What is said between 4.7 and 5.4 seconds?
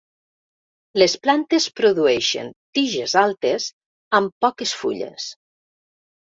fulles.